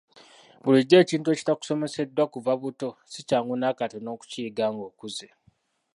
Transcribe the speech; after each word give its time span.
Bulijjo 0.63 0.95
ekintu 1.03 1.27
ekitakusomeseddwa 1.29 2.23
kuva 2.33 2.53
buto 2.61 2.89
si 3.11 3.19
kyangu 3.27 3.53
nakatono 3.57 4.09
okukiyiga 4.15 4.65
ng'okuze. 4.73 5.27